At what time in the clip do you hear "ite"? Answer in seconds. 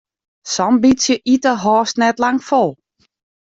1.35-1.51